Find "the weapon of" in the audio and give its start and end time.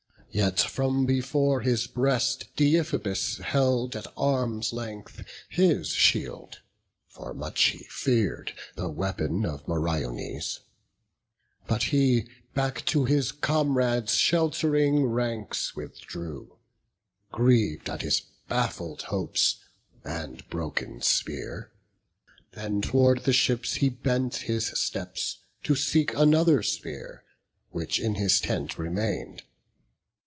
8.77-9.67